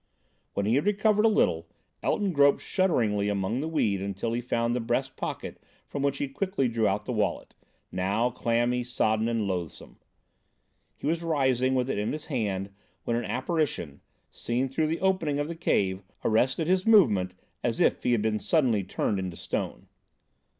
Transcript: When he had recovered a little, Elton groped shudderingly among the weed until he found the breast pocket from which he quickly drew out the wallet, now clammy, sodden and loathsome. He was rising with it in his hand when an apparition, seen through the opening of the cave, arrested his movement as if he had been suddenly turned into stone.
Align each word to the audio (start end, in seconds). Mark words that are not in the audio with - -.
When 0.55 0.65
he 0.65 0.73
had 0.73 0.87
recovered 0.87 1.25
a 1.25 1.27
little, 1.27 1.69
Elton 2.01 2.31
groped 2.31 2.63
shudderingly 2.63 3.29
among 3.29 3.59
the 3.59 3.67
weed 3.67 4.01
until 4.01 4.33
he 4.33 4.41
found 4.41 4.73
the 4.73 4.79
breast 4.79 5.15
pocket 5.15 5.61
from 5.85 6.01
which 6.01 6.17
he 6.17 6.27
quickly 6.27 6.67
drew 6.67 6.87
out 6.87 7.05
the 7.05 7.11
wallet, 7.13 7.53
now 7.91 8.31
clammy, 8.31 8.83
sodden 8.83 9.27
and 9.29 9.47
loathsome. 9.47 9.99
He 10.97 11.05
was 11.05 11.21
rising 11.21 11.75
with 11.75 11.87
it 11.87 11.99
in 11.99 12.13
his 12.13 12.25
hand 12.25 12.71
when 13.03 13.15
an 13.15 13.25
apparition, 13.25 14.01
seen 14.31 14.69
through 14.69 14.87
the 14.87 15.01
opening 15.01 15.37
of 15.37 15.47
the 15.47 15.53
cave, 15.55 16.01
arrested 16.25 16.65
his 16.65 16.87
movement 16.87 17.35
as 17.63 17.79
if 17.79 18.01
he 18.01 18.13
had 18.13 18.23
been 18.23 18.39
suddenly 18.39 18.83
turned 18.83 19.19
into 19.19 19.37
stone. 19.37 19.85